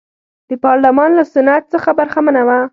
د 0.49 0.51
پارلمان 0.65 1.09
له 1.17 1.23
سنت 1.33 1.63
څخه 1.73 1.89
برخمنه 1.99 2.41
وه. 2.47 2.59